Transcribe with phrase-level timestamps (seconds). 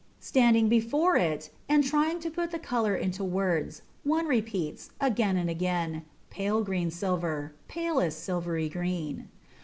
[0.19, 5.47] Standing before it, and trying to put the colour into words, one repeats, again and
[5.47, 9.29] again, pale green silver palest silvery green!